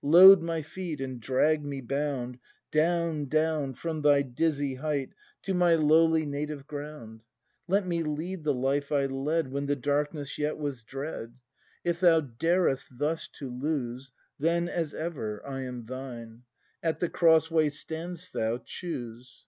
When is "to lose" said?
13.34-14.12